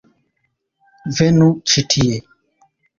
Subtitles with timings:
[1.19, 2.21] -Venu ĉi tie